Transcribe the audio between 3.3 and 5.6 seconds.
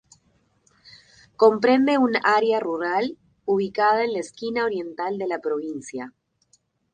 ubicada en la esquina oriental de la